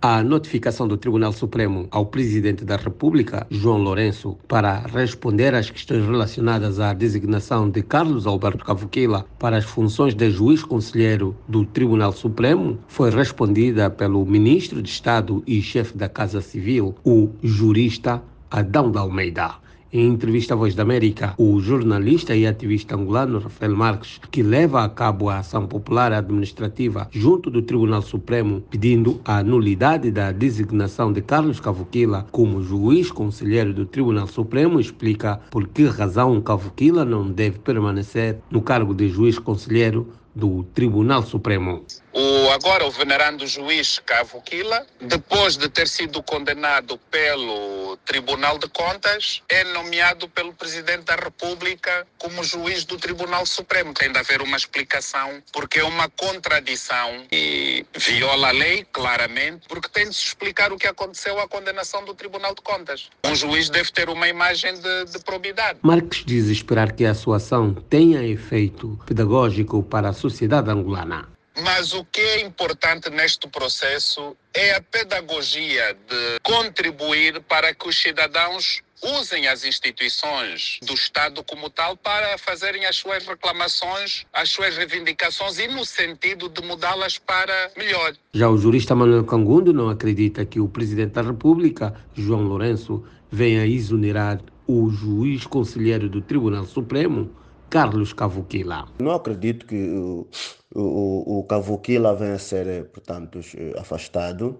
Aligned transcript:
A 0.00 0.22
notificação 0.22 0.86
do 0.86 0.96
Tribunal 0.96 1.32
Supremo 1.32 1.88
ao 1.90 2.06
Presidente 2.06 2.64
da 2.64 2.76
República, 2.76 3.44
João 3.50 3.78
Lourenço, 3.78 4.38
para 4.46 4.86
responder 4.86 5.56
às 5.56 5.70
questões 5.70 6.06
relacionadas 6.06 6.78
à 6.78 6.94
designação 6.94 7.68
de 7.68 7.82
Carlos 7.82 8.24
Alberto 8.24 8.64
Cavoquila 8.64 9.26
para 9.40 9.56
as 9.56 9.64
funções 9.64 10.14
de 10.14 10.30
juiz 10.30 10.62
conselheiro 10.62 11.36
do 11.48 11.64
Tribunal 11.64 12.12
Supremo 12.12 12.78
foi 12.86 13.10
respondida 13.10 13.90
pelo 13.90 14.24
Ministro 14.24 14.80
de 14.80 14.88
Estado 14.88 15.42
e 15.44 15.60
chefe 15.60 15.98
da 15.98 16.08
Casa 16.08 16.40
Civil, 16.40 16.94
o 17.04 17.30
jurista 17.42 18.22
Adão 18.48 18.92
da 18.92 19.00
Almeida. 19.00 19.56
Em 19.90 20.06
entrevista 20.06 20.52
à 20.52 20.56
Voz 20.56 20.74
da 20.74 20.82
América, 20.82 21.32
o 21.38 21.58
jornalista 21.60 22.36
e 22.36 22.46
ativista 22.46 22.94
angolano 22.94 23.38
Rafael 23.38 23.74
Marques, 23.74 24.20
que 24.30 24.42
leva 24.42 24.84
a 24.84 24.88
cabo 24.88 25.30
a 25.30 25.38
ação 25.38 25.66
popular 25.66 26.12
administrativa 26.12 27.08
junto 27.10 27.50
do 27.50 27.62
Tribunal 27.62 28.02
Supremo, 28.02 28.62
pedindo 28.68 29.18
a 29.24 29.42
nulidade 29.42 30.10
da 30.10 30.30
designação 30.30 31.10
de 31.10 31.22
Carlos 31.22 31.58
Cavoquila 31.58 32.26
como 32.30 32.62
juiz 32.62 33.10
conselheiro 33.10 33.72
do 33.72 33.86
Tribunal 33.86 34.26
Supremo, 34.26 34.78
explica 34.78 35.40
por 35.50 35.66
que 35.66 35.86
razão 35.86 36.38
Cavoquila 36.42 37.02
não 37.02 37.30
deve 37.30 37.58
permanecer 37.58 38.40
no 38.50 38.60
cargo 38.60 38.92
de 38.92 39.08
juiz 39.08 39.38
conselheiro 39.38 40.06
do 40.38 40.62
Tribunal 40.72 41.22
Supremo. 41.24 41.84
O, 42.12 42.50
agora, 42.50 42.86
o 42.86 42.90
venerando 42.90 43.46
juiz 43.46 44.00
Cavo 44.04 44.40
Quila, 44.40 44.86
depois 45.00 45.56
de 45.56 45.68
ter 45.68 45.86
sido 45.88 46.22
condenado 46.22 46.98
pelo 47.10 47.96
Tribunal 48.04 48.56
de 48.58 48.68
Contas, 48.68 49.42
é 49.48 49.64
nomeado 49.64 50.28
pelo 50.28 50.52
Presidente 50.52 51.04
da 51.04 51.16
República 51.16 52.06
como 52.16 52.42
juiz 52.42 52.84
do 52.84 52.96
Tribunal 52.96 53.44
Supremo. 53.44 53.92
Tem 53.92 54.10
de 54.10 54.18
haver 54.18 54.40
uma 54.40 54.56
explicação, 54.56 55.42
porque 55.52 55.80
é 55.80 55.84
uma 55.84 56.08
contradição 56.08 57.24
e 57.30 57.84
viola 57.96 58.48
a 58.48 58.52
lei, 58.52 58.86
claramente, 58.92 59.66
porque 59.68 59.88
tem 59.88 60.08
de 60.08 60.14
se 60.14 60.26
explicar 60.26 60.72
o 60.72 60.76
que 60.76 60.86
aconteceu 60.86 61.38
à 61.40 61.48
condenação 61.48 62.04
do 62.04 62.14
Tribunal 62.14 62.54
de 62.54 62.62
Contas. 62.62 63.10
Um 63.24 63.34
juiz 63.34 63.68
deve 63.68 63.90
ter 63.92 64.08
uma 64.08 64.28
imagem 64.28 64.74
de, 64.74 65.04
de 65.04 65.18
probidade. 65.20 65.78
Marques 65.82 66.24
diz 66.24 66.46
esperar 66.46 66.92
que 66.92 67.04
a 67.04 67.14
sua 67.14 67.36
ação 67.36 67.74
tenha 67.74 68.22
efeito 68.24 68.98
pedagógico 69.04 69.82
para 69.82 70.08
a 70.08 70.12
sociedade 70.12 70.27
angolana. 70.70 71.28
Mas 71.60 71.92
o 71.92 72.04
que 72.04 72.20
é 72.20 72.40
importante 72.42 73.10
neste 73.10 73.48
processo 73.48 74.36
é 74.54 74.74
a 74.74 74.80
pedagogia 74.80 75.96
de 76.08 76.40
contribuir 76.42 77.40
para 77.42 77.74
que 77.74 77.88
os 77.88 78.00
cidadãos 78.00 78.80
usem 79.02 79.46
as 79.46 79.64
instituições 79.64 80.78
do 80.82 80.94
Estado 80.94 81.42
como 81.44 81.70
tal 81.70 81.96
para 81.96 82.36
fazerem 82.38 82.84
as 82.84 82.96
suas 82.96 83.26
reclamações, 83.26 84.24
as 84.32 84.50
suas 84.50 84.76
reivindicações 84.76 85.58
e 85.58 85.68
no 85.68 85.84
sentido 85.84 86.48
de 86.48 86.62
mudá-las 86.62 87.18
para 87.18 87.70
melhor. 87.76 88.14
Já 88.32 88.48
o 88.48 88.58
jurista 88.58 88.94
Manuel 88.94 89.24
Cangundo 89.24 89.72
não 89.72 89.88
acredita 89.88 90.44
que 90.44 90.60
o 90.60 90.68
Presidente 90.68 91.12
da 91.12 91.22
República, 91.22 91.94
João 92.14 92.42
Lourenço, 92.42 93.04
venha 93.30 93.66
exonerar 93.66 94.40
o 94.66 94.90
juiz 94.90 95.46
conselheiro 95.46 96.08
do 96.08 96.20
Tribunal 96.20 96.66
Supremo, 96.66 97.30
Carlos 97.70 98.12
Cavoquila. 98.12 98.86
Não 98.98 99.12
acredito 99.12 99.66
que 99.66 99.90
o, 99.90 100.26
o, 100.74 101.40
o 101.40 101.44
Cavoquila 101.44 102.14
venha 102.14 102.34
a 102.34 102.38
ser, 102.38 102.86
portanto, 102.86 103.40
afastado. 103.78 104.58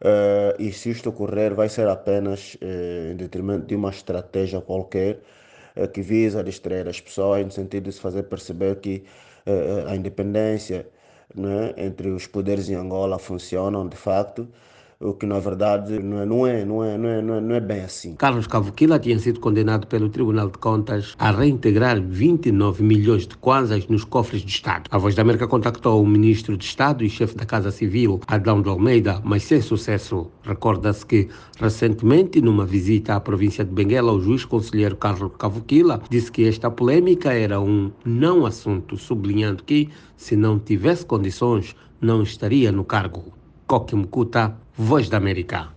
Uh, 0.00 0.60
e 0.60 0.72
se 0.72 0.90
isto 0.90 1.10
ocorrer, 1.10 1.54
vai 1.54 1.68
ser 1.68 1.88
apenas 1.88 2.54
uh, 2.56 3.12
em 3.12 3.16
detrimento 3.16 3.66
de 3.66 3.74
uma 3.74 3.90
estratégia 3.90 4.60
qualquer 4.60 5.22
uh, 5.76 5.88
que 5.88 6.02
visa 6.02 6.42
distrair 6.42 6.88
as 6.88 7.00
pessoas, 7.00 7.44
no 7.44 7.50
sentido 7.50 7.84
de 7.84 7.92
se 7.92 8.00
fazer 8.00 8.24
perceber 8.24 8.76
que 8.80 9.04
a 9.86 9.94
independência 9.94 10.88
né, 11.34 11.74
entre 11.76 12.08
os 12.08 12.26
poderes 12.26 12.70
em 12.70 12.74
Angola 12.74 13.18
funcionam 13.18 13.86
de 13.86 13.94
facto 13.94 14.48
o 15.04 15.12
que 15.12 15.26
na 15.26 15.38
verdade 15.38 15.98
não 15.98 16.18
é, 16.18 16.26
não 16.26 16.46
é, 16.46 16.64
não 16.64 16.82
é, 16.82 16.98
não 17.22 17.34
é, 17.34 17.40
não 17.40 17.54
é, 17.54 17.60
bem 17.60 17.80
assim. 17.82 18.14
Carlos 18.14 18.46
Cavoquila 18.46 18.98
tinha 18.98 19.18
sido 19.18 19.38
condenado 19.38 19.86
pelo 19.86 20.08
Tribunal 20.08 20.48
de 20.48 20.56
Contas 20.56 21.14
a 21.18 21.30
reintegrar 21.30 22.00
29 22.00 22.82
milhões 22.82 23.26
de 23.26 23.36
kwanzas 23.36 23.86
nos 23.86 24.02
cofres 24.02 24.42
do 24.42 24.48
Estado. 24.48 24.88
A 24.90 24.96
Voz 24.96 25.14
da 25.14 25.20
América 25.20 25.46
contactou 25.46 26.02
o 26.02 26.06
ministro 26.06 26.56
de 26.56 26.64
Estado 26.64 27.04
e 27.04 27.10
chefe 27.10 27.36
da 27.36 27.44
Casa 27.44 27.70
Civil, 27.70 28.20
Adão 28.26 28.62
de 28.62 28.68
Almeida, 28.70 29.20
mas 29.22 29.42
sem 29.44 29.60
sucesso. 29.60 30.30
Recorda-se 30.42 31.04
que, 31.04 31.28
recentemente, 31.60 32.40
numa 32.40 32.64
visita 32.64 33.14
à 33.14 33.20
província 33.20 33.64
de 33.64 33.72
Benguela, 33.72 34.12
o 34.12 34.20
juiz 34.20 34.44
conselheiro 34.44 34.96
Carlos 34.96 35.32
Cavoquila 35.38 36.00
disse 36.08 36.32
que 36.32 36.48
esta 36.48 36.70
polêmica 36.70 37.32
era 37.32 37.60
um 37.60 37.92
não 38.04 38.46
assunto, 38.46 38.96
sublinhando 38.96 39.64
que, 39.64 39.90
se 40.16 40.34
não 40.34 40.58
tivesse 40.58 41.04
condições, 41.04 41.76
não 42.00 42.22
estaria 42.22 42.72
no 42.72 42.84
cargo. 42.84 43.43
Coque 43.66 43.96
Mucuta, 43.96 44.56
Voz 44.76 45.08
da 45.08 45.16
América. 45.16 45.72